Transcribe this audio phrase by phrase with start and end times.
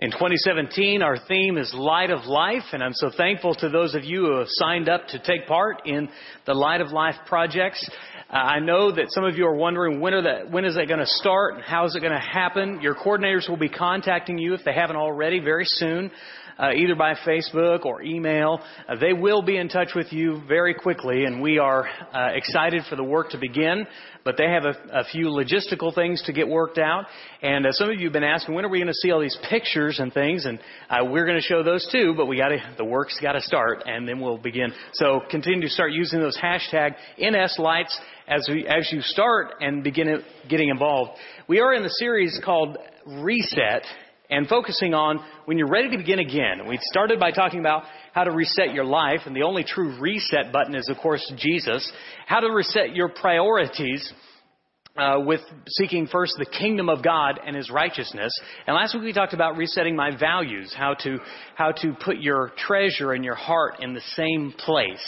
[0.00, 4.04] In 2017, our theme is Light of Life, and I'm so thankful to those of
[4.04, 6.08] you who have signed up to take part in
[6.46, 7.84] the Light of Life projects.
[8.32, 11.00] Uh, I know that some of you are wondering when, are when is that going
[11.00, 12.80] to start and how is it going to happen.
[12.80, 16.12] Your coordinators will be contacting you if they haven't already very soon
[16.58, 18.60] uh, either by Facebook or email.
[18.88, 22.82] Uh, they will be in touch with you very quickly, and we are uh, excited
[22.88, 23.86] for the work to begin.
[24.24, 27.06] But they have a, a few logistical things to get worked out.
[27.40, 29.20] And uh, some of you have been asking, when are we going to see all
[29.20, 30.44] these pictures and things?
[30.44, 30.58] And
[30.90, 32.14] uh, we're going to show those too.
[32.16, 34.72] But we got to, the work's got to start, and then we'll begin.
[34.94, 39.82] So continue to start using those hashtag NS lights as we, as you start and
[39.82, 41.12] begin getting involved.
[41.48, 43.84] We are in the series called Reset
[44.30, 46.66] and focusing on when you're ready to begin again.
[46.68, 50.52] We started by talking about how to reset your life, and the only true reset
[50.52, 51.90] button is, of course, Jesus.
[52.26, 54.12] How to reset your priorities.
[54.98, 58.32] Uh, with seeking first the kingdom of God and His righteousness.
[58.66, 61.18] And last week we talked about resetting my values, how to
[61.54, 65.06] how to put your treasure and your heart in the same place.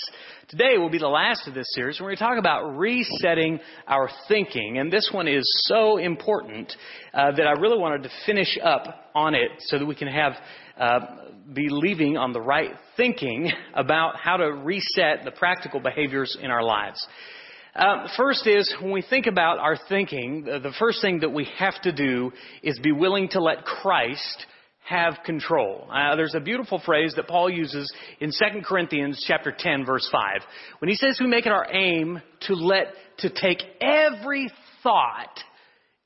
[0.48, 1.98] Today will be the last of this series.
[1.98, 6.72] We're going to talk about resetting our thinking, and this one is so important
[7.12, 10.34] uh, that I really wanted to finish up on it so that we can have
[10.78, 11.00] uh,
[11.52, 16.62] be leaving on the right thinking about how to reset the practical behaviors in our
[16.62, 17.04] lives.
[17.74, 21.80] Uh, first is when we think about our thinking, the first thing that we have
[21.82, 22.32] to do
[22.62, 24.46] is be willing to let Christ
[24.88, 25.88] have control.
[25.92, 30.40] Uh, there's a beautiful phrase that Paul uses in 2 Corinthians chapter 10 verse 5.
[30.80, 34.50] When he says we make it our aim to let, to take every
[34.82, 35.38] thought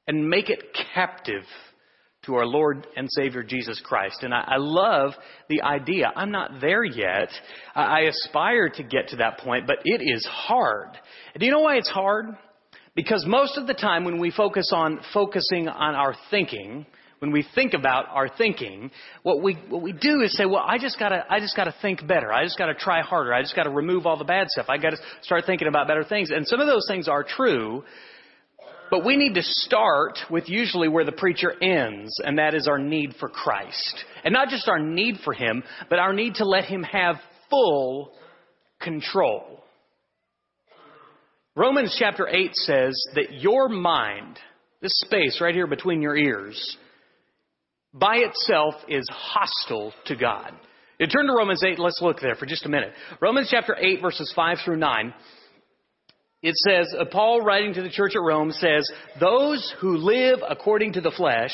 [0.07, 1.45] and make it captive
[2.27, 4.23] to our Lord and Savior Jesus Christ.
[4.23, 5.13] And I, I love
[5.49, 6.13] the idea.
[6.15, 7.31] I'm not there yet.
[7.75, 10.91] I, I aspire to get to that point, but it is hard.
[11.39, 12.37] Do you know why it's hard?
[12.95, 16.87] Because most of the time when we focus on focusing on our thinking,
[17.19, 18.91] when we think about our thinking,
[19.23, 22.07] what we, what we do is say, well, I just gotta, I just gotta think
[22.07, 22.33] better.
[22.33, 23.33] I just gotta try harder.
[23.33, 24.67] I just gotta remove all the bad stuff.
[24.69, 26.31] I gotta start thinking about better things.
[26.31, 27.83] And some of those things are true,
[28.95, 32.79] but we need to start with usually where the preacher ends, and that is our
[32.79, 34.05] need for Christ.
[34.23, 37.17] And not just our need for Him, but our need to let Him have
[37.51, 38.13] full
[38.81, 39.65] control.
[41.57, 44.39] Romans chapter 8 says that your mind,
[44.81, 46.77] this space right here between your ears,
[47.93, 50.53] by itself is hostile to God.
[51.01, 52.93] You turn to Romans 8, let's look there for just a minute.
[53.21, 55.13] Romans chapter 8, verses 5 through 9.
[56.45, 58.89] It says, uh, Paul writing to the church at Rome says,
[59.19, 61.51] Those who live according to the flesh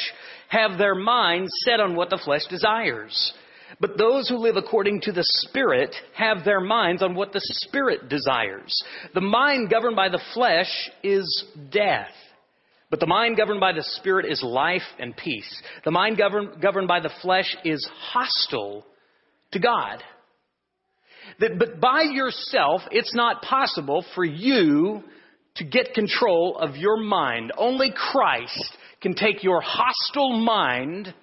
[0.48, 3.32] have their minds set on what the flesh desires.
[3.80, 8.08] But those who live according to the Spirit have their minds on what the Spirit
[8.10, 8.82] desires.
[9.14, 12.10] The mind governed by the flesh is death
[12.90, 15.62] but the mind governed by the Spirit is life and peace.
[15.84, 18.84] The mind governed, governed by the flesh is hostile
[19.52, 20.02] to God.
[21.38, 25.02] That, but by yourself, it's not possible for you
[25.56, 27.52] to get control of your mind.
[27.56, 31.14] Only Christ can take your hostile mind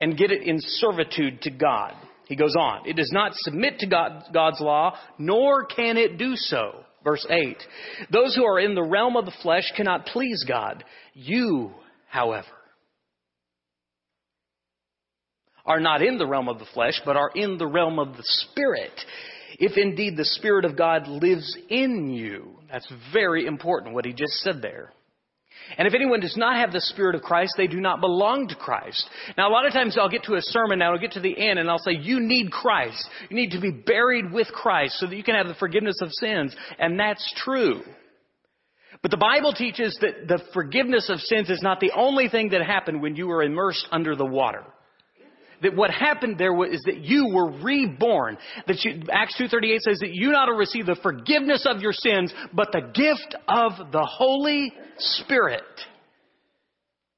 [0.00, 1.94] and get it in servitude to God.
[2.26, 2.88] He goes on.
[2.88, 6.84] It does not submit to God, God's law, nor can it do so.
[7.04, 7.56] Verse 8.
[8.12, 10.84] Those who are in the realm of the flesh cannot please God.
[11.14, 11.72] You,
[12.08, 12.46] however,
[15.64, 18.24] are not in the realm of the flesh, but are in the realm of the
[18.24, 18.92] Spirit.
[19.58, 22.58] If indeed the Spirit of God lives in you.
[22.70, 24.92] That's very important what he just said there.
[25.78, 28.54] And if anyone does not have the Spirit of Christ, they do not belong to
[28.56, 29.08] Christ.
[29.38, 31.38] Now, a lot of times I'll get to a sermon and I'll get to the
[31.38, 33.08] end and I'll say, you need Christ.
[33.30, 36.10] You need to be buried with Christ so that you can have the forgiveness of
[36.12, 36.54] sins.
[36.78, 37.82] And that's true.
[39.02, 42.62] But the Bible teaches that the forgiveness of sins is not the only thing that
[42.62, 44.64] happened when you were immersed under the water
[45.62, 48.36] that what happened there was, is that you were reborn.
[48.66, 52.32] That you, Acts 2.38 says that you not only receive the forgiveness of your sins,
[52.52, 55.62] but the gift of the Holy Spirit.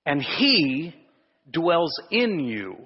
[0.07, 0.95] And He
[1.51, 2.77] dwells in you.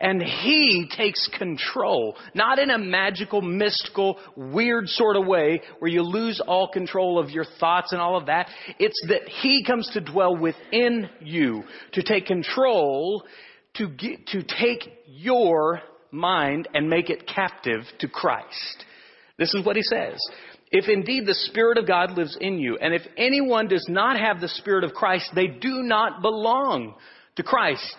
[0.00, 6.02] And He takes control, not in a magical, mystical, weird sort of way where you
[6.02, 8.48] lose all control of your thoughts and all of that.
[8.78, 13.22] It's that He comes to dwell within you, to take control
[13.74, 15.80] to, get, to take your
[16.10, 18.84] mind and make it captive to Christ.
[19.38, 20.18] This is what he says.
[20.70, 24.40] If indeed the Spirit of God lives in you, and if anyone does not have
[24.40, 26.94] the Spirit of Christ, they do not belong
[27.36, 27.96] to Christ.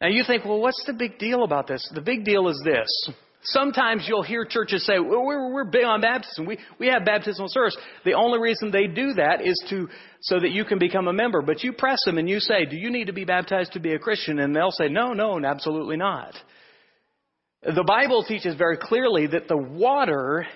[0.00, 1.88] Now you think, well, what's the big deal about this?
[1.94, 3.14] The big deal is this.
[3.42, 6.44] Sometimes you'll hear churches say, well, we're, we're big on baptism.
[6.44, 7.76] We, we have baptismal service.
[8.04, 9.88] The only reason they do that is to,
[10.20, 11.40] so that you can become a member.
[11.40, 13.94] But you press them and you say, do you need to be baptized to be
[13.94, 14.40] a Christian?
[14.40, 16.34] And they'll say, no, no, absolutely not.
[17.62, 20.46] The Bible teaches very clearly that the water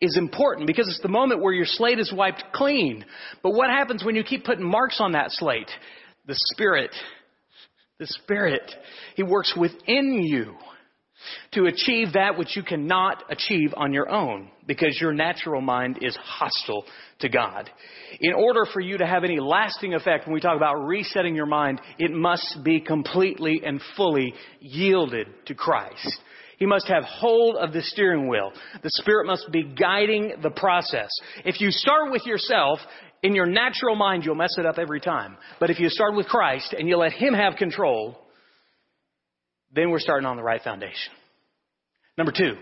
[0.00, 3.06] is important because it's the moment where your slate is wiped clean.
[3.42, 5.70] But what happens when you keep putting marks on that slate?
[6.26, 6.90] The Spirit,
[7.98, 8.70] the Spirit,
[9.14, 10.54] He works within you
[11.52, 16.16] to achieve that which you cannot achieve on your own because your natural mind is
[16.16, 16.84] hostile
[17.20, 17.70] to God.
[18.20, 21.46] In order for you to have any lasting effect when we talk about resetting your
[21.46, 26.20] mind, it must be completely and fully yielded to Christ.
[26.58, 28.52] He must have hold of the steering wheel.
[28.82, 31.10] The Spirit must be guiding the process.
[31.44, 32.78] If you start with yourself,
[33.22, 35.36] in your natural mind, you'll mess it up every time.
[35.58, 38.23] But if you start with Christ and you let Him have control,
[39.74, 41.12] then we're starting on the right foundation.
[42.16, 42.54] Number two,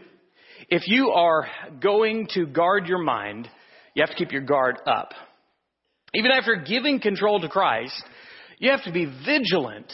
[0.68, 1.46] if you are
[1.80, 3.48] going to guard your mind,
[3.94, 5.10] you have to keep your guard up.
[6.14, 8.02] Even after giving control to Christ,
[8.58, 9.92] you have to be vigilant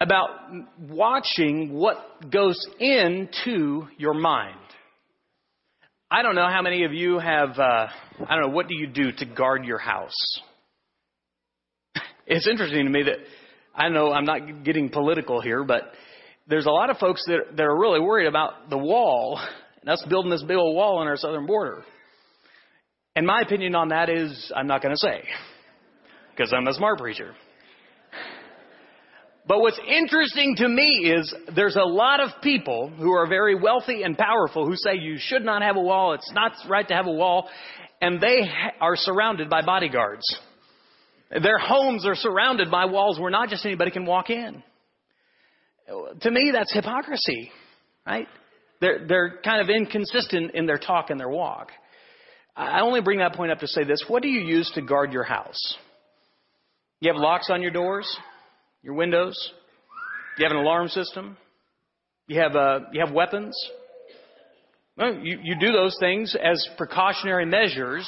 [0.00, 0.30] about
[0.78, 4.56] watching what goes into your mind.
[6.10, 7.88] I don't know how many of you have, uh,
[8.26, 10.40] I don't know, what do you do to guard your house?
[12.30, 13.16] It's interesting to me that,
[13.74, 15.92] I know I'm not getting political here, but
[16.48, 19.40] there's a lot of folks that, that are really worried about the wall
[19.80, 21.84] and us building this big old wall on our southern border.
[23.14, 25.24] And my opinion on that is I'm not going to say
[26.30, 27.34] because I'm a smart preacher.
[29.46, 34.02] But what's interesting to me is there's a lot of people who are very wealthy
[34.02, 37.06] and powerful who say you should not have a wall, it's not right to have
[37.06, 37.48] a wall,
[38.02, 38.42] and they
[38.80, 40.22] are surrounded by bodyguards.
[41.30, 44.62] Their homes are surrounded by walls where not just anybody can walk in.
[46.20, 47.50] To me, that's hypocrisy,
[48.06, 48.28] right?
[48.80, 51.70] They're, they're kind of inconsistent in their talk and their walk.
[52.56, 54.04] I only bring that point up to say this.
[54.08, 55.76] What do you use to guard your house?
[57.00, 58.18] You have locks on your doors,
[58.82, 59.36] your windows?
[60.36, 61.36] You have an alarm system?
[62.26, 63.56] You have, uh, you have weapons?
[64.96, 68.06] Well, you, you do those things as precautionary measures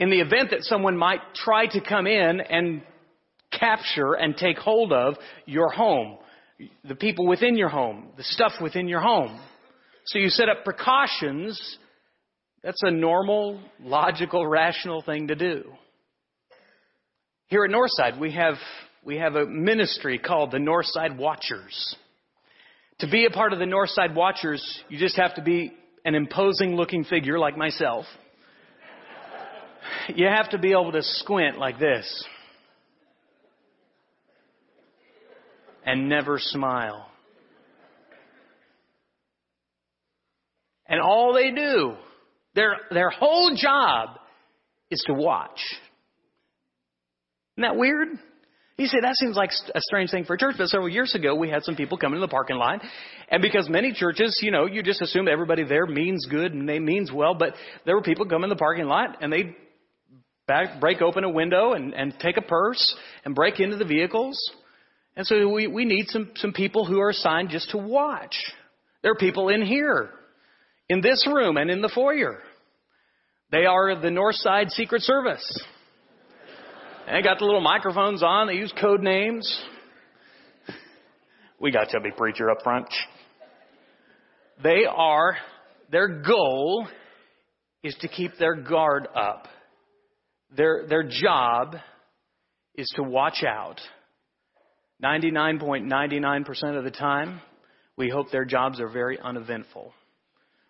[0.00, 2.82] in the event that someone might try to come in and
[3.58, 5.14] capture and take hold of
[5.46, 6.18] your home,
[6.84, 9.40] the people within your home, the stuff within your home.
[10.06, 11.78] So you set up precautions.
[12.62, 15.64] That's a normal, logical, rational thing to do.
[17.48, 18.54] Here at Northside, we have,
[19.04, 21.96] we have a ministry called the Northside Watchers.
[23.00, 25.72] To be a part of the Northside Watchers, you just have to be
[26.04, 28.04] an imposing looking figure like myself.
[30.14, 32.24] You have to be able to squint like this.
[35.88, 37.06] And never smile.
[40.84, 41.94] And all they do,
[42.54, 44.10] their, their whole job
[44.90, 45.58] is to watch.
[47.56, 48.08] Isn't that weird?
[48.76, 51.34] You say that seems like a strange thing for a church, but several years ago
[51.34, 52.82] we had some people come into the parking lot,
[53.30, 56.78] and because many churches, you know, you just assume everybody there means good and they
[56.78, 57.54] means well, but
[57.86, 59.56] there were people come in the parking lot and they
[60.80, 62.94] break open a window and, and take a purse
[63.24, 64.38] and break into the vehicles
[65.18, 68.36] and so we, we need some, some people who are assigned just to watch.
[69.02, 70.10] There are people in here,
[70.88, 72.38] in this room, and in the foyer.
[73.50, 75.44] They are the North Side Secret Service.
[77.04, 78.46] And they got the little microphones on.
[78.46, 79.60] They use code names.
[81.60, 82.86] We got chubby preacher up front.
[84.62, 85.36] They are,
[85.90, 86.86] their goal
[87.82, 89.48] is to keep their guard up.
[90.56, 91.74] Their, their job
[92.76, 93.80] is to watch out
[95.02, 97.40] 99.99% of the time,
[97.96, 99.92] we hope their jobs are very uneventful.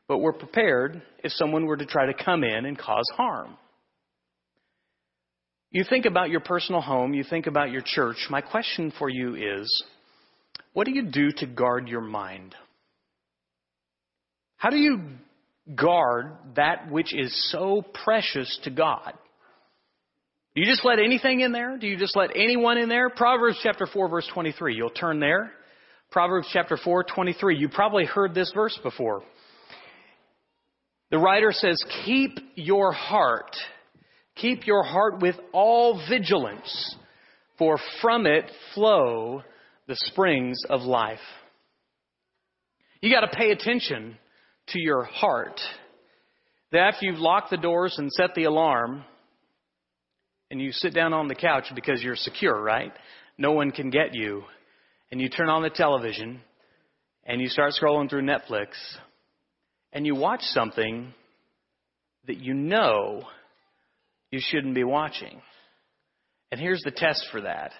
[0.07, 3.57] But we're prepared if someone were to try to come in and cause harm.
[5.71, 8.17] You think about your personal home, you think about your church.
[8.31, 9.85] My question for you is
[10.73, 12.55] what do you do to guard your mind?
[14.57, 15.03] How do you
[15.75, 19.13] guard that which is so precious to God?
[20.59, 21.79] Do you just let anything in there?
[21.79, 23.11] Do you just let anyone in there?
[23.11, 24.75] Proverbs chapter 4 verse 23.
[24.75, 25.53] You'll turn there.
[26.11, 27.57] Proverbs chapter 4, 23.
[27.57, 29.23] You probably heard this verse before.
[31.13, 33.55] The writer says, keep your heart.
[34.35, 36.97] Keep your heart with all vigilance,
[37.57, 39.45] for from it flow
[39.87, 41.19] the springs of life.
[43.01, 44.19] You gotta pay attention
[44.71, 45.61] to your heart.
[46.73, 49.05] That after you've locked the doors and set the alarm,
[50.51, 52.93] and you sit down on the couch because you're secure, right?
[53.37, 54.45] No one can get you.
[55.11, 56.41] And you turn on the television
[57.25, 58.69] and you start scrolling through Netflix
[59.93, 61.15] and you watch something
[62.27, 63.23] that you know
[64.31, 65.41] you shouldn't be watching.
[66.51, 67.73] And here's the test for that.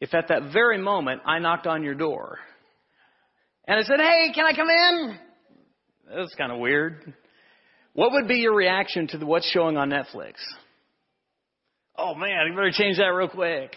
[0.00, 2.38] If at that very moment I knocked on your door
[3.66, 5.18] and I said, Hey, can I come in?
[6.14, 7.14] That's kind of weird.
[7.94, 10.34] What would be your reaction to what's showing on Netflix?
[11.96, 13.76] Oh man, you better change that real quick.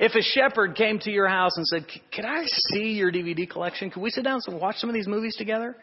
[0.00, 3.90] If a shepherd came to your house and said, Can I see your DVD collection?
[3.90, 5.76] Can we sit down and watch some of these movies together?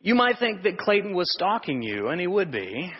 [0.00, 2.92] You might think that Clayton was stalking you, and he would be.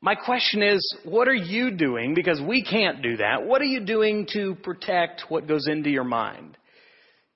[0.00, 2.14] My question is, what are you doing?
[2.14, 3.46] Because we can't do that.
[3.46, 6.56] What are you doing to protect what goes into your mind?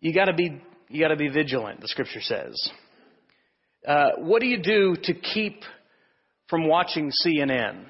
[0.01, 2.71] You gotta be, you gotta be vigilant, the scripture says.
[3.87, 5.63] Uh, what do you do to keep
[6.49, 7.87] from watching CNN?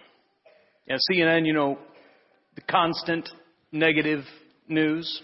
[0.90, 1.78] And CNN, you know,
[2.56, 3.28] the constant
[3.70, 4.24] negative
[4.66, 5.22] news.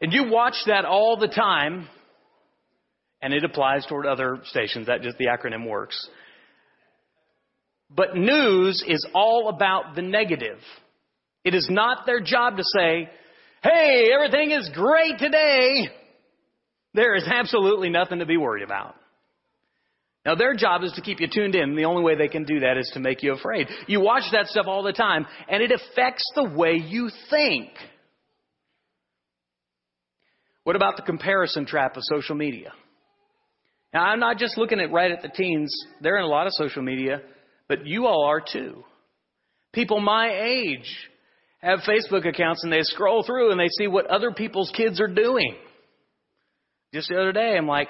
[0.00, 1.86] And you watch that all the time,
[3.22, 4.88] and it applies toward other stations.
[4.88, 6.08] That just the acronym works.
[7.88, 10.58] But news is all about the negative.
[11.44, 13.08] It is not their job to say,
[13.62, 15.88] hey, everything is great today.
[16.94, 18.96] There is absolutely nothing to be worried about.
[20.26, 21.76] Now their job is to keep you tuned in.
[21.76, 23.68] The only way they can do that is to make you afraid.
[23.86, 27.70] You watch that stuff all the time and it affects the way you think.
[30.64, 32.72] What about the comparison trap of social media?
[33.94, 35.74] Now I'm not just looking at right at the teens.
[36.02, 37.22] They're in a lot of social media,
[37.66, 38.84] but you all are too.
[39.72, 41.08] People my age
[41.60, 45.08] have Facebook accounts and they scroll through and they see what other people's kids are
[45.08, 45.54] doing.
[46.92, 47.88] Just the other day, I'm like,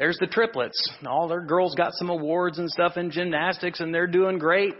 [0.00, 0.90] there's the triplets.
[1.06, 4.72] All their girls got some awards and stuff in gymnastics and they're doing great.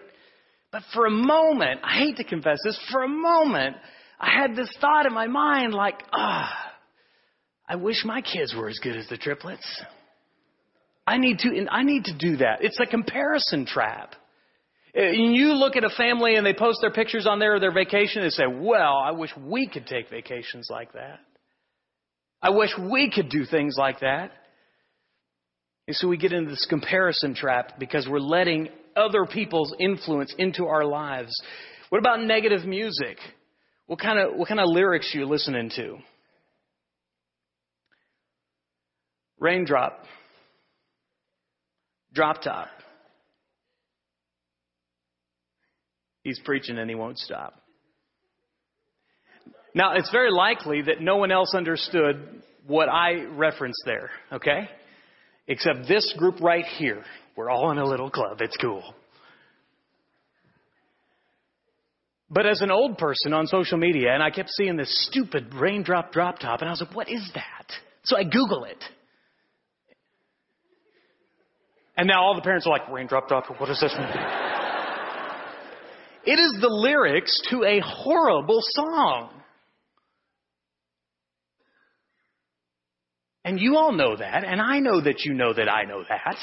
[0.72, 3.76] But for a moment, I hate to confess this, for a moment,
[4.18, 6.72] I had this thought in my mind like, ah,
[7.68, 9.82] I wish my kids were as good as the triplets.
[11.06, 12.64] I need to, I need to do that.
[12.64, 14.14] It's a comparison trap.
[14.96, 17.74] Uh, you look at a family and they post their pictures on there of their
[17.74, 21.20] vacation and they say, well, I wish we could take vacations like that.
[22.40, 24.32] I wish we could do things like that.
[25.90, 30.66] And so we get into this comparison trap because we're letting other people's influence into
[30.66, 31.32] our lives.
[31.88, 33.16] What about negative music?
[33.88, 35.96] What kind of, what kind of lyrics are you listening to?
[39.40, 40.04] Raindrop.
[42.12, 42.68] Drop top.
[46.22, 47.60] He's preaching and he won't stop.
[49.74, 54.68] Now, it's very likely that no one else understood what I referenced there, okay?
[55.50, 57.02] Except this group right here.
[57.34, 58.40] We're all in a little club.
[58.40, 58.94] It's cool.
[62.30, 66.12] But as an old person on social media, and I kept seeing this stupid raindrop
[66.12, 67.66] drop top, and I was like, what is that?
[68.04, 68.78] So I Google it.
[71.96, 74.06] And now all the parents are like, raindrop drop, what does this mean?
[76.26, 79.39] it is the lyrics to a horrible song.
[83.50, 86.36] And you all know that, and I know that you know that I know that.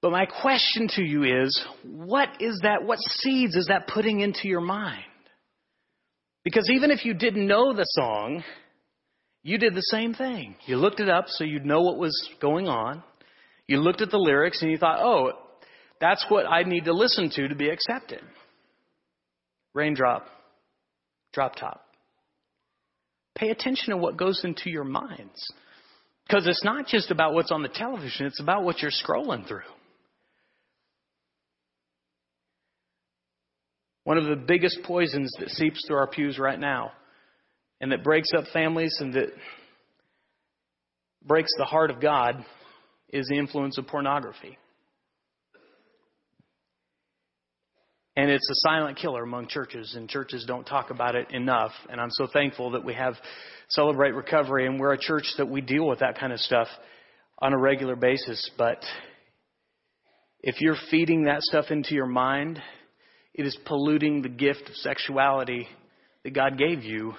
[0.00, 4.46] But my question to you is, what is that, what seeds is that putting into
[4.46, 5.02] your mind?
[6.44, 8.44] Because even if you didn't know the song,
[9.42, 10.54] you did the same thing.
[10.64, 13.02] You looked it up so you'd know what was going on.
[13.66, 15.32] You looked at the lyrics and you thought, oh,
[16.00, 18.20] that's what I need to listen to to be accepted.
[19.74, 20.28] Raindrop,
[21.32, 21.80] drop top.
[23.36, 25.52] Pay attention to what goes into your minds.
[26.26, 29.60] Because it's not just about what's on the television, it's about what you're scrolling through.
[34.04, 36.92] One of the biggest poisons that seeps through our pews right now
[37.80, 39.30] and that breaks up families and that
[41.24, 42.44] breaks the heart of God
[43.08, 44.58] is the influence of pornography.
[48.16, 51.72] And it's a silent killer among churches, and churches don't talk about it enough.
[51.90, 53.14] And I'm so thankful that we have
[53.68, 56.68] Celebrate Recovery, and we're a church that we deal with that kind of stuff
[57.40, 58.50] on a regular basis.
[58.56, 58.78] But
[60.40, 62.62] if you're feeding that stuff into your mind,
[63.34, 65.66] it is polluting the gift of sexuality
[66.22, 67.14] that God gave you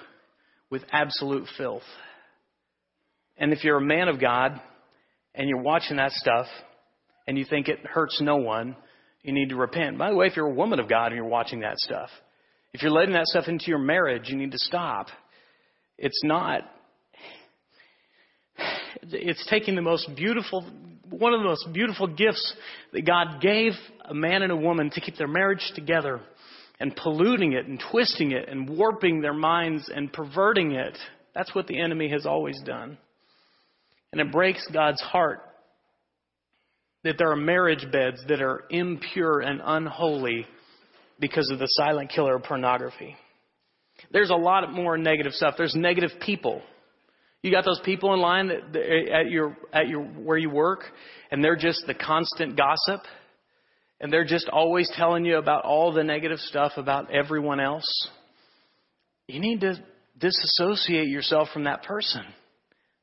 [0.70, 1.82] with absolute filth.
[3.36, 4.58] And if you're a man of God
[5.34, 6.46] and you're watching that stuff
[7.26, 8.76] and you think it hurts no one,
[9.26, 9.98] you need to repent.
[9.98, 12.10] By the way, if you're a woman of God and you're watching that stuff,
[12.72, 15.08] if you're letting that stuff into your marriage, you need to stop.
[15.98, 16.62] It's not,
[19.02, 20.64] it's taking the most beautiful,
[21.10, 22.54] one of the most beautiful gifts
[22.92, 23.72] that God gave
[24.04, 26.20] a man and a woman to keep their marriage together
[26.78, 30.96] and polluting it and twisting it and warping their minds and perverting it.
[31.34, 32.96] That's what the enemy has always done.
[34.12, 35.40] And it breaks God's heart
[37.06, 40.46] that there are marriage beds that are impure and unholy
[41.18, 43.16] because of the silent killer of pornography.
[44.12, 45.54] There's a lot more negative stuff.
[45.56, 46.62] There's negative people.
[47.42, 50.80] You got those people in line that, at your at your where you work,
[51.30, 53.00] and they're just the constant gossip,
[54.00, 57.86] and they're just always telling you about all the negative stuff about everyone else.
[59.28, 59.82] You need to
[60.18, 62.24] disassociate yourself from that person,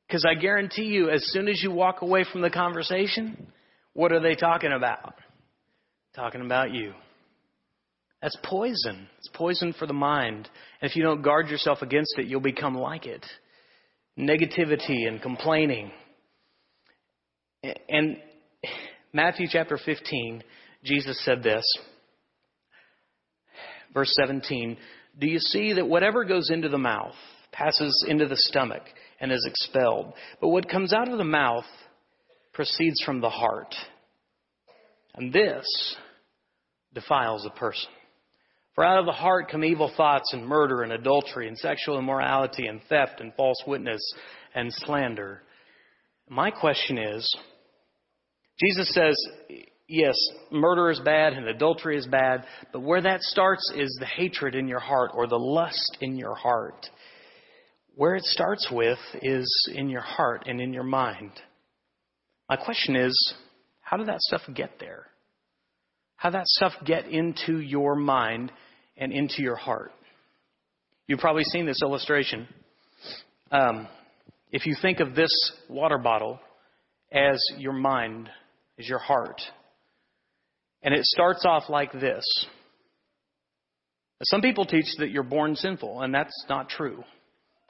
[0.08, 3.48] because I guarantee you, as soon as you walk away from the conversation,
[3.94, 5.16] what are they talking about?
[6.16, 6.94] Talking about you.
[8.22, 9.08] That's poison.
[9.18, 10.50] It's poison for the mind.
[10.82, 13.26] And if you don't guard yourself against it, you'll become like it.
[14.18, 15.92] Negativity and complaining.
[17.90, 18.18] And
[19.12, 20.44] Matthew chapter 15,
[20.84, 21.64] Jesus said this.
[23.94, 24.78] Verse 17
[25.20, 27.16] Do you see that whatever goes into the mouth
[27.52, 28.84] passes into the stomach
[29.20, 30.14] and is expelled?
[30.42, 31.66] But what comes out of the mouth
[32.54, 33.74] proceeds from the heart.
[35.16, 35.66] And this
[36.94, 37.90] defiles a person.
[38.76, 42.66] For out of the heart come evil thoughts and murder and adultery and sexual immorality
[42.66, 44.02] and theft and false witness
[44.56, 45.44] and slander.
[46.28, 47.36] My question is
[48.60, 49.16] Jesus says,
[49.88, 50.16] yes,
[50.52, 54.68] murder is bad and adultery is bad, but where that starts is the hatred in
[54.68, 56.88] your heart or the lust in your heart.
[57.96, 61.32] Where it starts with is in your heart and in your mind.
[62.50, 63.34] My question is,
[63.82, 65.08] how did that stuff get there?
[66.16, 68.52] How did that stuff get into your mind
[68.98, 69.92] and into your heart.
[71.08, 72.48] You've probably seen this illustration.
[73.52, 73.88] Um,
[74.52, 75.32] if you think of this
[75.70, 76.40] water bottle
[77.12, 78.30] as your mind,
[78.80, 79.42] as your heart,
[80.82, 82.24] and it starts off like this.
[84.24, 87.04] Some people teach that you're born sinful, and that's not true.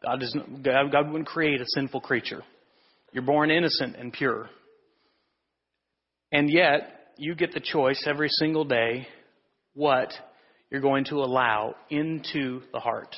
[0.04, 2.44] God, not, God, God wouldn't create a sinful creature.
[3.12, 4.50] You're born innocent and pure.
[6.34, 9.08] And yet, you get the choice every single day
[9.76, 10.12] what
[10.72, 13.16] you're going to allow into the heart.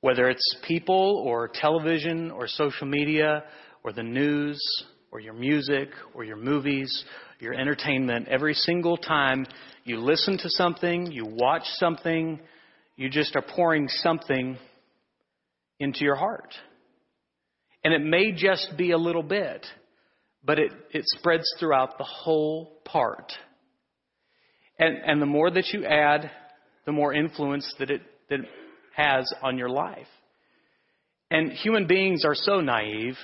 [0.00, 3.44] Whether it's people or television or social media
[3.84, 4.58] or the news
[5.12, 7.04] or your music or your movies,
[7.38, 9.44] your entertainment, every single time
[9.84, 12.40] you listen to something, you watch something,
[12.96, 14.56] you just are pouring something
[15.78, 16.54] into your heart.
[17.84, 19.66] And it may just be a little bit,
[20.46, 23.32] but it, it spreads throughout the whole part.
[24.78, 26.30] And, and the more that you add
[26.86, 28.46] the more influence that it, that it
[28.94, 30.06] has on your life.
[31.30, 33.16] And human beings are so naive.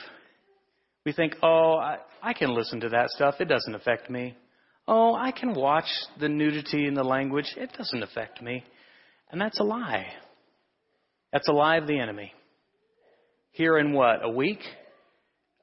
[1.06, 3.36] We think, oh, I, I can listen to that stuff.
[3.38, 4.36] It doesn't affect me.
[4.88, 7.54] Oh, I can watch the nudity in the language.
[7.56, 8.64] It doesn't affect me.
[9.30, 10.06] And that's a lie.
[11.32, 12.32] That's a lie of the enemy.
[13.52, 14.24] Here in what?
[14.24, 14.60] A week?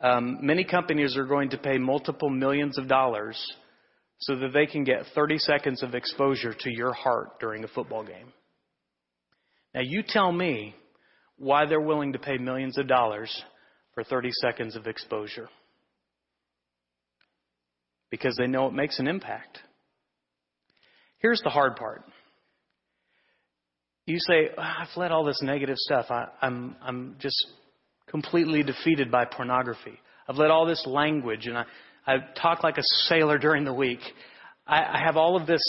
[0.02, 3.38] Um, many companies are going to pay multiple millions of dollars
[4.20, 8.04] so that they can get 30 seconds of exposure to your heart during a football
[8.04, 8.34] game.
[9.74, 10.76] Now, you tell me
[11.38, 13.44] why they're willing to pay millions of dollars
[13.94, 15.50] for 30 seconds of exposure.
[18.10, 19.60] Because they know it makes an impact.
[21.20, 22.04] Here's the hard part.
[24.06, 26.08] You say, oh, I've let all this negative stuff.
[26.10, 27.38] I, I'm, I'm just
[28.10, 30.00] completely defeated by pornography.
[30.28, 31.66] I've let all this language and I,
[32.06, 34.00] I talk like a sailor during the week.
[34.66, 35.62] I, I have all of this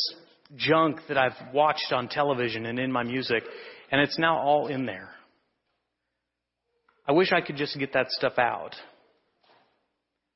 [0.57, 3.44] junk that I've watched on television and in my music,
[3.90, 5.11] and it's now all in there.
[7.07, 8.74] I wish I could just get that stuff out,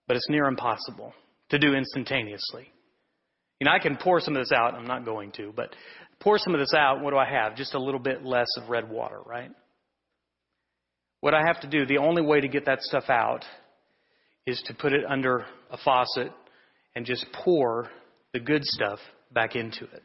[0.07, 1.13] but it's near impossible
[1.51, 2.69] to do instantaneously.
[3.61, 4.75] You know, I can pour some of this out.
[4.75, 5.75] I'm not going to, but
[6.21, 7.01] pour some of this out.
[7.01, 7.57] What do I have?
[7.57, 9.51] Just a little bit less of red water, right?
[11.25, 13.47] What I have to do, the only way to get that stuff out
[14.47, 16.31] is to put it under a faucet
[16.95, 17.89] and just pour
[18.35, 18.99] the good stuff
[19.33, 20.03] back into it.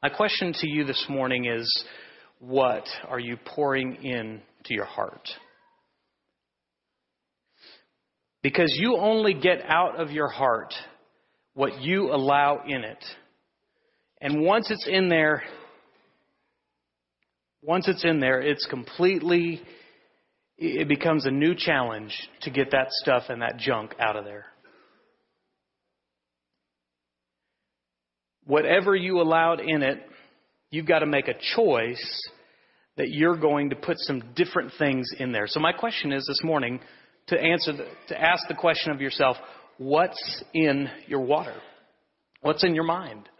[0.00, 1.84] My question to you this morning is
[2.38, 5.28] what are you pouring in to your heart?
[8.40, 10.72] Because you only get out of your heart
[11.54, 13.04] what you allow in it.
[14.20, 15.42] And once it's in there,
[17.62, 19.60] once it's in there, it's completely
[20.60, 24.44] it becomes a new challenge to get that stuff and that junk out of there.
[28.44, 30.00] Whatever you allowed in it,
[30.70, 32.30] you've got to make a choice
[32.98, 35.46] that you're going to put some different things in there.
[35.46, 36.80] So my question is this morning
[37.28, 39.38] to answer the, to ask the question of yourself,
[39.78, 41.54] what's in your water?
[42.42, 43.30] What's in your mind?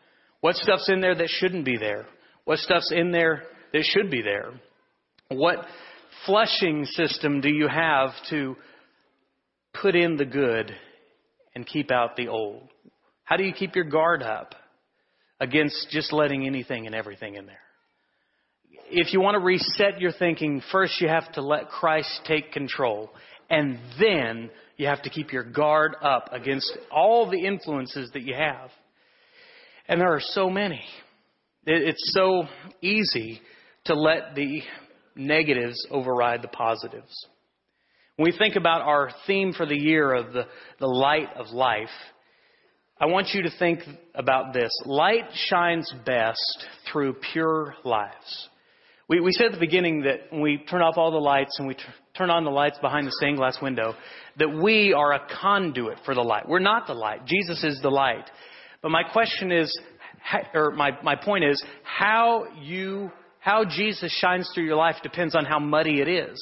[0.41, 2.07] What stuff's in there that shouldn't be there?
[2.45, 3.43] What stuff's in there
[3.75, 4.53] that should be there?
[5.29, 5.67] What
[6.27, 8.57] flushing system do you have to
[9.81, 10.73] put in the good
[11.55, 12.69] and keep out the old?
[13.25, 14.55] How do you keep your guard up
[15.39, 17.61] against just letting anything and everything in there?
[18.91, 23.11] If you want to reset your thinking, first you have to let Christ take control.
[23.49, 28.35] And then you have to keep your guard up against all the influences that you
[28.35, 28.71] have.
[29.87, 30.83] And there are so many.
[31.67, 32.45] It's so
[32.81, 33.41] easy
[33.85, 34.63] to let the
[35.17, 37.27] negatives override the positives.
[38.17, 40.47] When we think about our theme for the year of the,
[40.79, 41.89] the light of life,
[43.01, 43.81] I want you to think
[44.15, 44.71] about this.
[44.85, 48.49] Light shines best through pure lives.
[49.09, 51.67] We, we said at the beginning that when we turn off all the lights and
[51.67, 51.81] we t-
[52.15, 53.95] turn on the lights behind the stained glass window,
[54.39, 56.47] that we are a conduit for the light.
[56.47, 57.25] We're not the light.
[57.25, 58.31] Jesus is the light.
[58.83, 59.75] But my question is,
[60.55, 65.45] or my, my point is, how you, how Jesus shines through your life depends on
[65.45, 66.39] how muddy it is.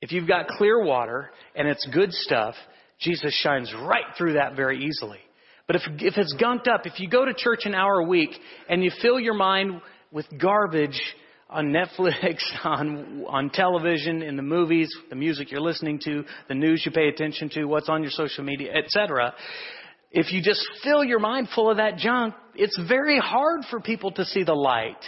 [0.00, 2.54] If you've got clear water and it's good stuff,
[3.00, 5.18] Jesus shines right through that very easily.
[5.66, 8.30] But if, if it's gunked up, if you go to church an hour a week
[8.68, 11.00] and you fill your mind with garbage
[11.48, 16.82] on Netflix, on, on television, in the movies, the music you're listening to, the news
[16.84, 19.34] you pay attention to, what's on your social media, etc.,
[20.14, 24.10] if you just fill your mind full of that junk, it's very hard for people
[24.12, 25.02] to see the light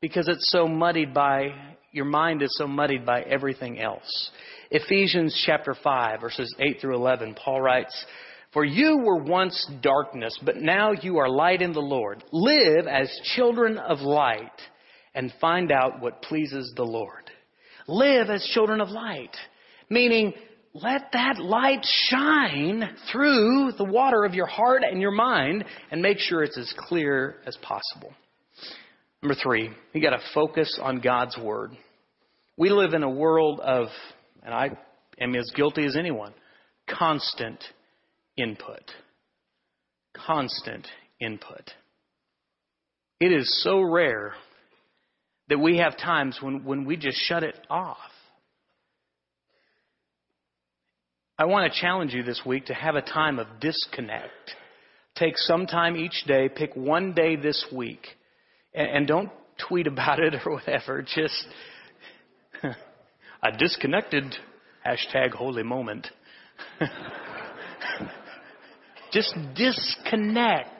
[0.00, 1.48] because it's so muddied by,
[1.92, 4.30] your mind is so muddied by everything else.
[4.70, 8.04] Ephesians chapter 5 verses 8 through 11, Paul writes,
[8.52, 12.24] For you were once darkness, but now you are light in the Lord.
[12.32, 14.60] Live as children of light
[15.14, 17.30] and find out what pleases the Lord.
[17.86, 19.36] Live as children of light,
[19.90, 20.32] meaning
[20.74, 26.18] let that light shine through the water of your heart and your mind and make
[26.18, 28.12] sure it's as clear as possible.
[29.24, 31.70] Number three, you got to focus on God's Word.
[32.58, 33.86] We live in a world of,
[34.42, 34.76] and I
[35.18, 36.34] am as guilty as anyone,
[36.86, 37.64] constant
[38.36, 38.82] input.
[40.14, 40.86] Constant
[41.22, 41.70] input.
[43.18, 44.34] It is so rare
[45.48, 47.96] that we have times when, when we just shut it off.
[51.38, 54.54] I want to challenge you this week to have a time of disconnect.
[55.16, 58.06] Take some time each day, pick one day this week,
[58.74, 59.30] and, and don't
[59.68, 61.02] tweet about it or whatever.
[61.02, 61.46] Just,
[63.42, 64.34] a disconnected,
[64.86, 66.08] hashtag holy moment.
[69.12, 70.70] Just disconnect.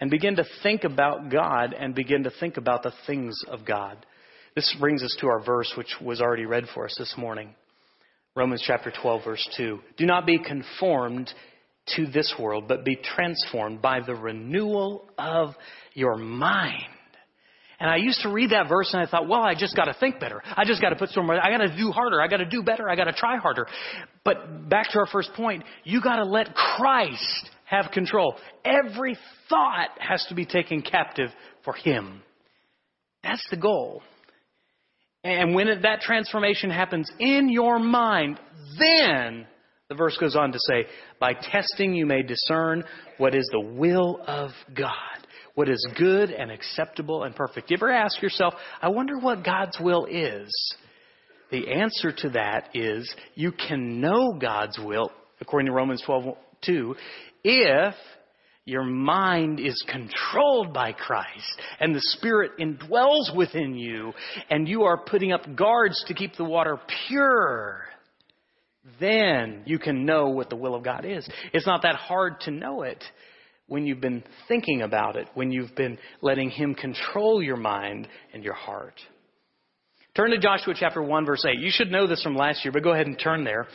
[0.00, 4.04] And begin to think about God and begin to think about the things of God.
[4.56, 7.54] This brings us to our verse, which was already read for us this morning.
[8.34, 9.78] Romans chapter 12, verse 2.
[9.96, 11.32] Do not be conformed
[11.96, 15.54] to this world, but be transformed by the renewal of
[15.94, 16.84] your mind.
[17.80, 19.94] And I used to read that verse and I thought, well, I just got to
[19.98, 20.40] think better.
[20.44, 22.22] I just got to put some more, I got to do harder.
[22.22, 22.88] I got to do better.
[22.88, 23.66] I got to try harder.
[24.24, 28.36] But back to our first point, you got to let Christ have control.
[28.64, 29.18] Every
[29.48, 31.30] thought has to be taken captive
[31.64, 32.22] for Him.
[33.24, 34.02] That's the goal.
[35.24, 38.38] And when that transformation happens in your mind,
[38.78, 39.46] then
[39.88, 40.86] the verse goes on to say,
[41.20, 42.84] by testing you may discern
[43.18, 47.70] what is the will of God, what is good and acceptable and perfect.
[47.70, 50.50] You ever ask yourself, I wonder what God's will is?
[51.50, 56.96] The answer to that is you can know God's will, according to Romans 12, 2,
[57.44, 57.94] if
[58.64, 64.12] your mind is controlled by Christ and the Spirit indwells within you
[64.50, 67.82] and you are putting up guards to keep the water pure.
[68.98, 71.28] Then you can know what the will of God is.
[71.52, 73.02] It's not that hard to know it
[73.68, 78.42] when you've been thinking about it, when you've been letting Him control your mind and
[78.42, 78.94] your heart.
[80.14, 81.58] Turn to Joshua chapter 1 verse 8.
[81.58, 83.66] You should know this from last year, but go ahead and turn there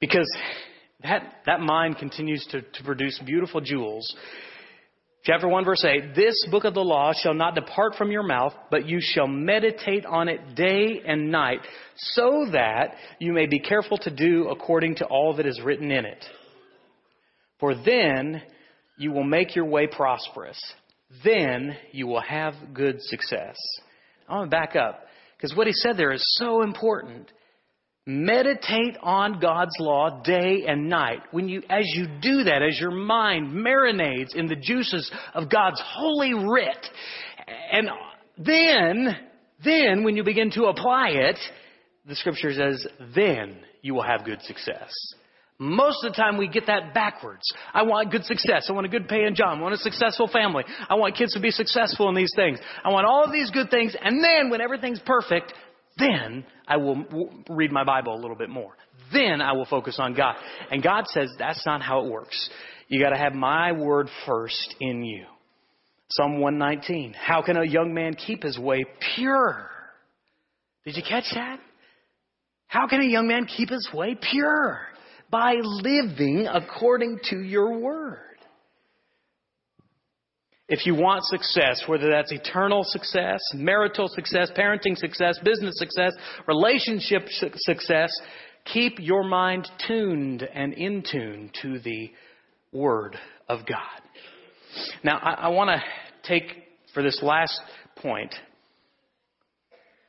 [0.00, 0.30] because
[1.02, 4.14] that, that mind continues to, to produce beautiful jewels.
[5.22, 8.54] Chapter 1 verse 8, this book of the law shall not depart from your mouth,
[8.70, 11.60] but you shall meditate on it day and night,
[11.96, 16.06] so that you may be careful to do according to all that is written in
[16.06, 16.24] it.
[17.58, 18.40] For then
[18.96, 20.58] you will make your way prosperous.
[21.22, 23.56] Then you will have good success.
[24.26, 25.02] I want to back up,
[25.36, 27.30] because what he said there is so important.
[28.06, 31.20] Meditate on God's law day and night.
[31.32, 35.80] When you, as you do that, as your mind marinades in the juices of God's
[35.84, 36.86] holy writ,
[37.72, 37.88] and
[38.38, 39.16] then,
[39.64, 41.38] then when you begin to apply it,
[42.06, 44.90] the scripture says, then you will have good success.
[45.58, 47.42] Most of the time we get that backwards.
[47.74, 48.68] I want good success.
[48.70, 49.58] I want a good paying job.
[49.58, 50.64] I want a successful family.
[50.88, 52.58] I want kids to be successful in these things.
[52.82, 53.94] I want all of these good things.
[54.00, 55.52] And then when everything's perfect,
[56.00, 57.04] then I will
[57.48, 58.72] read my Bible a little bit more.
[59.12, 60.36] Then I will focus on God.
[60.70, 62.50] And God says that's not how it works.
[62.88, 65.26] You gotta have my word first in you.
[66.10, 67.12] Psalm 119.
[67.12, 68.84] How can a young man keep his way
[69.14, 69.70] pure?
[70.84, 71.60] Did you catch that?
[72.66, 74.80] How can a young man keep his way pure?
[75.30, 78.29] by living according to your word.
[80.72, 86.12] If you want success, whether that's eternal success, marital success, parenting success, business success,
[86.46, 88.12] relationship success,
[88.64, 92.12] keep your mind tuned and in tune to the
[92.72, 93.16] Word
[93.48, 94.00] of God.
[95.02, 95.82] Now, I, I want to
[96.22, 96.44] take,
[96.94, 97.60] for this last
[97.96, 98.32] point,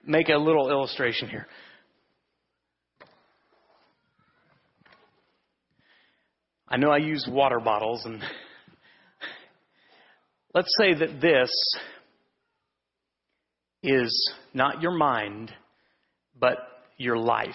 [0.06, 1.47] make a little illustration here.
[6.67, 8.21] I know I use water bottles, and
[10.53, 11.51] let's say that this
[13.83, 15.51] is not your mind,
[16.39, 16.57] but
[16.97, 17.49] your life.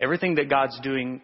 [0.00, 1.22] Everything that God's doing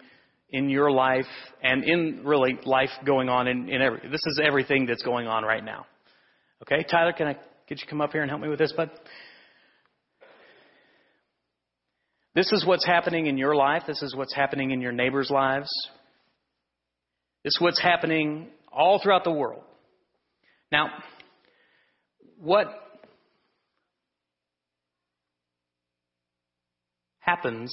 [0.50, 1.26] in your life
[1.62, 5.44] and in really life going on in, in every, this is everything that's going on
[5.44, 5.86] right now.
[6.62, 7.36] Okay, Tyler, can I
[7.68, 8.90] get you come up here and help me with this, bud?
[12.34, 13.82] This is what's happening in your life.
[13.86, 15.70] This is what's happening in your neighbors' lives.
[17.44, 19.64] This is what's happening all throughout the world.
[20.72, 20.88] Now,
[22.40, 22.66] what
[27.20, 27.70] happens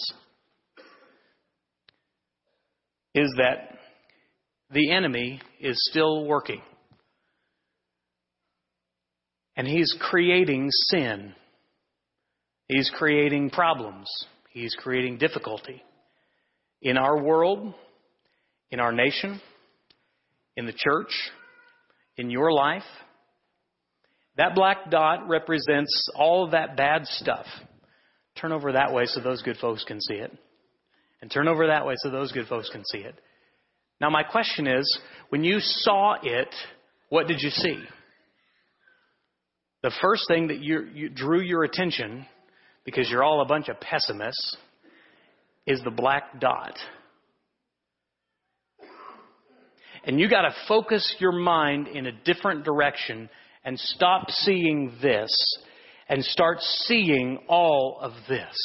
[3.16, 3.78] is that
[4.70, 6.62] the enemy is still working.
[9.56, 11.34] And he's creating sin.
[12.68, 14.08] He's creating problems.
[14.52, 15.82] He's creating difficulty
[16.82, 17.74] in our world,
[18.72, 19.40] in our nation,
[20.58, 21.12] in the church,
[22.20, 22.84] in your life.
[24.36, 27.46] That black dot represents all of that bad stuff.
[28.40, 30.32] Turn over that way so those good folks can see it.
[31.22, 33.16] And turn over that way so those good folks can see it.
[34.02, 36.54] Now, my question is when you saw it,
[37.08, 37.80] what did you see?
[39.82, 42.26] The first thing that you, you drew your attention,
[42.84, 44.58] because you're all a bunch of pessimists,
[45.66, 46.76] is the black dot.
[50.06, 53.30] And you got to focus your mind in a different direction
[53.64, 55.30] and stop seeing this
[56.08, 58.56] and start seeing all of this.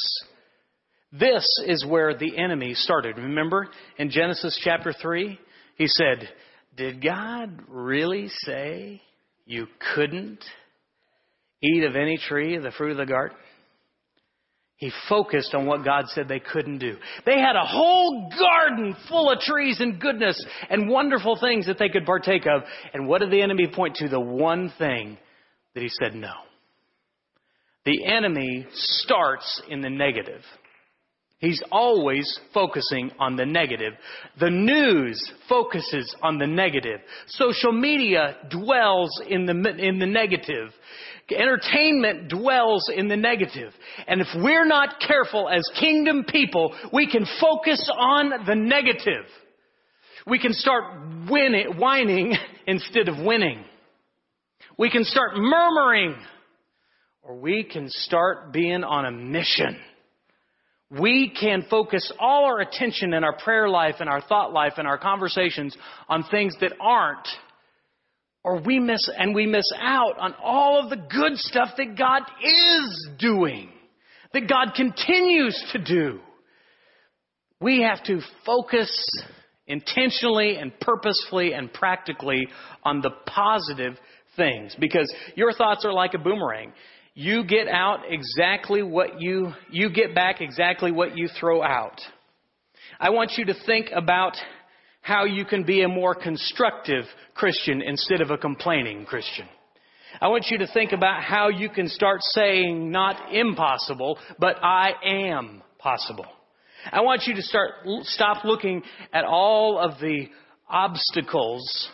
[1.11, 3.17] This is where the enemy started.
[3.17, 3.67] Remember
[3.97, 5.39] in Genesis chapter 3?
[5.77, 6.29] He said,
[6.75, 9.01] Did God really say
[9.45, 10.43] you couldn't
[11.61, 13.37] eat of any tree of the fruit of the garden?
[14.77, 16.97] He focused on what God said they couldn't do.
[17.25, 21.87] They had a whole garden full of trees and goodness and wonderful things that they
[21.87, 22.63] could partake of.
[22.93, 24.09] And what did the enemy point to?
[24.09, 25.17] The one thing
[25.73, 26.33] that he said no.
[27.85, 30.41] The enemy starts in the negative.
[31.39, 33.93] He's always focusing on the negative.
[34.39, 36.99] The news focuses on the negative.
[37.27, 40.69] Social media dwells in the, in the negative.
[41.31, 43.73] Entertainment dwells in the negative.
[44.07, 49.25] And if we're not careful as kingdom people, we can focus on the negative.
[50.27, 50.83] We can start
[51.29, 52.35] winning, whining
[52.67, 53.63] instead of winning.
[54.77, 56.15] We can start murmuring
[57.23, 59.79] or we can start being on a mission.
[60.91, 64.87] We can focus all our attention in our prayer life and our thought life and
[64.87, 65.75] our conversations
[66.07, 67.27] on things that aren't
[68.45, 72.21] or we miss, and we miss out on all of the good stuff that God
[72.43, 73.71] is doing,
[74.33, 76.19] that God continues to do.
[77.59, 78.93] We have to focus
[79.65, 82.47] intentionally and purposefully and practically
[82.83, 83.97] on the positive
[84.35, 86.71] things because your thoughts are like a boomerang.
[87.15, 91.99] You get out exactly what you, you get back exactly what you throw out.
[92.99, 94.37] I want you to think about
[95.05, 99.45] how you can be a more constructive Christian instead of a complaining Christian.
[100.19, 104.93] I want you to think about how you can start saying not impossible, but I
[105.05, 106.25] am possible.
[106.91, 107.73] I want you to start,
[108.05, 108.81] stop looking
[109.13, 110.25] at all of the
[110.67, 111.87] obstacles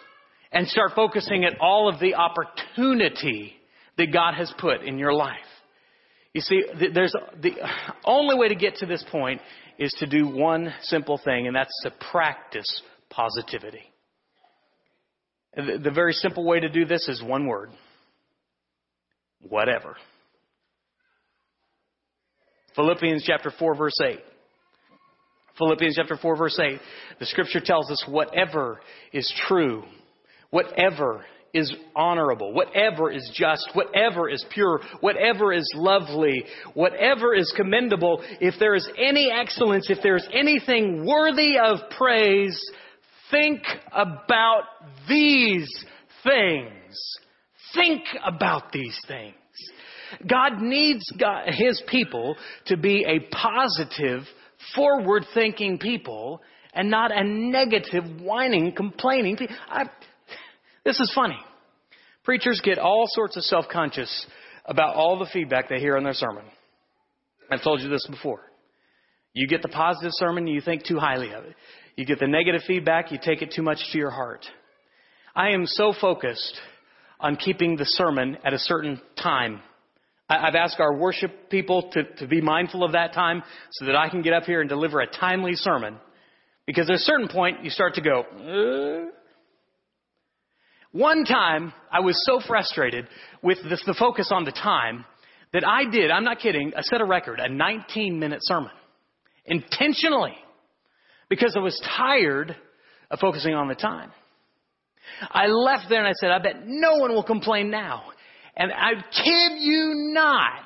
[0.54, 3.56] and start focusing at all of the opportunity
[3.97, 5.36] that God has put in your life.
[6.34, 7.56] You see, there's the
[8.06, 9.41] only way to get to this point
[9.78, 13.84] is to do one simple thing, and that's to practice positivity.
[15.56, 17.69] The very simple way to do this is one word
[19.47, 19.95] whatever.
[22.76, 24.19] Philippians chapter 4, verse 8.
[25.58, 26.80] Philippians chapter 4 verse 8,
[27.19, 28.80] the scripture tells us whatever
[29.12, 29.84] is true,
[30.50, 38.24] whatever is honorable, whatever is just, whatever is pure, whatever is lovely, whatever is commendable,
[38.39, 42.58] if there is any excellence, if there is anything worthy of praise,
[43.32, 44.63] think about
[45.08, 45.70] these
[46.24, 47.20] things.
[47.74, 49.36] Think about these things.
[50.30, 52.36] God needs God, His people
[52.67, 54.24] to be a positive,
[54.76, 56.41] forward thinking people
[56.74, 59.56] and not a negative, whining, complaining people.
[59.70, 59.86] I,
[60.84, 61.39] this is funny.
[62.24, 64.28] Preachers get all sorts of self conscious
[64.65, 66.44] about all the feedback they hear in their sermon.
[67.50, 68.41] I've told you this before.
[69.34, 71.56] You get the positive sermon, you think too highly of it.
[71.95, 74.45] You get the negative feedback, you take it too much to your heart.
[75.36, 76.60] I am so focused
[77.19, 79.62] on keeping the sermon at a certain time.
[80.30, 84.10] I've asked our worship people to, to be mindful of that time so that I
[84.10, 85.97] can get up here and deliver a timely sermon.
[86.65, 89.12] Because at a certain point, you start to go, uh.
[90.93, 93.08] One time, I was so frustrated
[93.41, 95.06] with this, the focus on the time
[95.54, 98.71] that I did, I'm not kidding, I set a record, a 19 minute sermon.
[99.45, 100.36] Intentionally.
[101.32, 102.58] Because I was tired
[103.10, 104.12] of focusing on the time.
[105.30, 108.04] I left there and I said, I bet no one will complain now.
[108.58, 110.65] And I kid you not,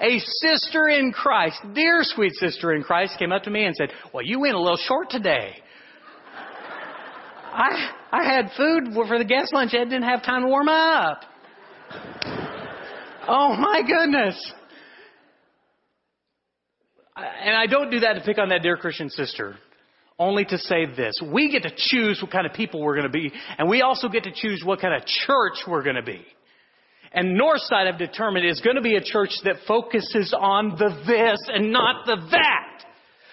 [0.00, 3.88] a sister in Christ, dear sweet sister in Christ, came up to me and said,
[4.14, 5.54] Well, you went a little short today.
[7.52, 9.74] I, I had food for the guest lunch.
[9.74, 11.22] I didn't have time to warm up.
[13.26, 14.52] Oh my goodness.
[17.48, 19.56] And I don't do that to pick on that dear Christian sister.
[20.18, 21.18] Only to say this.
[21.24, 24.10] We get to choose what kind of people we're going to be, and we also
[24.10, 26.20] get to choose what kind of church we're going to be.
[27.10, 31.38] And Northside, I've determined, is going to be a church that focuses on the this
[31.48, 32.84] and not the that.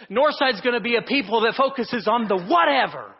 [0.09, 3.11] Northside's going to be a people that focuses on the whatever.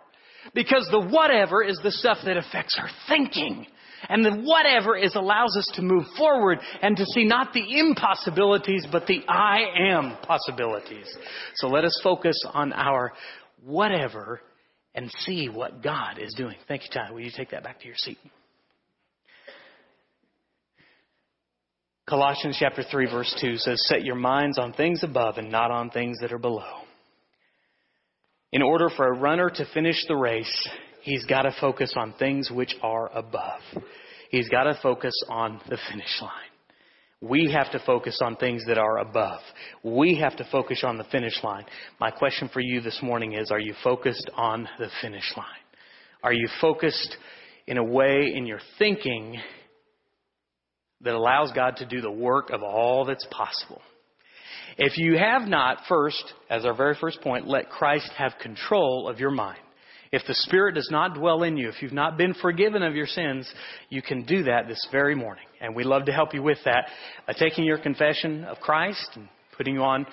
[0.53, 3.67] Because the whatever is the stuff that affects our thinking.
[4.09, 8.85] And the whatever is allows us to move forward and to see not the impossibilities,
[8.91, 11.07] but the I am possibilities.
[11.55, 13.13] So let us focus on our
[13.63, 14.41] whatever
[14.93, 16.55] and see what God is doing.
[16.67, 17.11] Thank you, Ty.
[17.11, 18.17] Will you take that back to your seat?
[22.07, 25.89] Colossians chapter 3 verse 2 says, Set your minds on things above and not on
[25.89, 26.81] things that are below.
[28.51, 30.69] In order for a runner to finish the race,
[31.05, 33.61] he's got to focus on things which are above.
[34.31, 36.31] He's got to focus on the finish line.
[37.21, 39.39] We have to focus on things that are above.
[39.83, 41.65] We have to focus on the finish line.
[41.99, 45.45] My question for you this morning is, are you focused on the finish line?
[46.23, 47.15] Are you focused
[47.67, 49.39] in a way in your thinking
[51.01, 53.81] that allows God to do the work of all that's possible?
[54.77, 59.19] If you have not, first, as our very first point, let Christ have control of
[59.19, 59.59] your mind.
[60.15, 63.05] If the Spirit does not dwell in you, if you've not been forgiven of your
[63.05, 63.53] sins,
[63.89, 65.43] you can do that this very morning.
[65.59, 66.87] And we love to help you with that
[67.27, 70.07] by taking your confession of Christ and putting you on,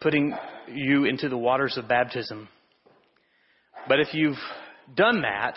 [0.00, 0.34] putting
[0.66, 2.48] you into the waters of baptism.
[3.86, 4.42] But if you've
[4.96, 5.56] done that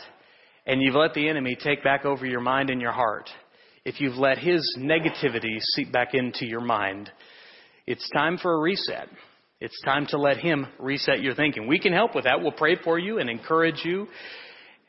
[0.68, 3.28] and you've let the enemy take back over your mind and your heart,
[3.84, 7.10] if you've let his negativity seep back into your mind,
[7.88, 9.08] it's time for a reset.
[9.60, 11.68] It's time to let Him reset your thinking.
[11.68, 12.42] We can help with that.
[12.42, 14.08] We'll pray for you and encourage you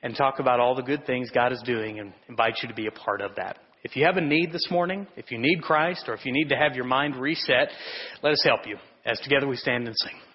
[0.02, 2.86] and talk about all the good things God is doing and invite you to be
[2.86, 3.58] a part of that.
[3.82, 6.50] If you have a need this morning, if you need Christ, or if you need
[6.50, 7.68] to have your mind reset,
[8.22, 8.76] let us help you
[9.06, 10.27] as together we stand and sing.